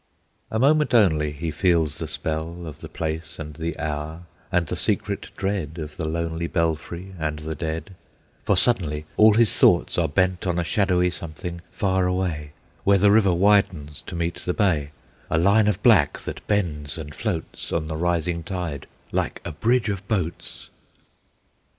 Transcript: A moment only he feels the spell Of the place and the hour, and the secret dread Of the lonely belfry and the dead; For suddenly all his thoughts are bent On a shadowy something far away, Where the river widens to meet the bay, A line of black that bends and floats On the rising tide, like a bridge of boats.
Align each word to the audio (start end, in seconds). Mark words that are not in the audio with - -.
A 0.49 0.57
moment 0.57 0.95
only 0.95 1.31
he 1.31 1.51
feels 1.51 1.99
the 1.99 2.07
spell 2.07 2.65
Of 2.65 2.79
the 2.79 2.89
place 2.89 3.37
and 3.37 3.53
the 3.53 3.77
hour, 3.77 4.23
and 4.51 4.65
the 4.65 4.75
secret 4.75 5.29
dread 5.37 5.77
Of 5.77 5.95
the 5.97 6.05
lonely 6.07 6.47
belfry 6.47 7.13
and 7.19 7.37
the 7.37 7.53
dead; 7.53 7.93
For 8.43 8.57
suddenly 8.57 9.05
all 9.15 9.35
his 9.35 9.55
thoughts 9.55 9.99
are 9.99 10.07
bent 10.07 10.47
On 10.47 10.57
a 10.57 10.63
shadowy 10.63 11.11
something 11.11 11.61
far 11.69 12.07
away, 12.07 12.53
Where 12.83 12.97
the 12.97 13.11
river 13.11 13.35
widens 13.35 14.01
to 14.07 14.15
meet 14.15 14.37
the 14.37 14.55
bay, 14.55 14.89
A 15.29 15.37
line 15.37 15.67
of 15.67 15.83
black 15.83 16.17
that 16.21 16.47
bends 16.47 16.97
and 16.97 17.13
floats 17.13 17.71
On 17.71 17.85
the 17.85 17.95
rising 17.95 18.41
tide, 18.41 18.87
like 19.11 19.39
a 19.45 19.51
bridge 19.51 19.89
of 19.89 20.07
boats. 20.07 20.71